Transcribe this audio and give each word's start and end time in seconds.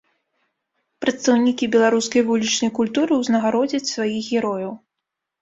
Прадстаўнікі 1.03 1.69
беларускай 1.75 2.21
вулічнай 2.31 2.73
культуры 2.79 3.11
ўзнагародзяць 3.21 3.91
сваіх 3.93 4.33
герояў. 4.35 4.73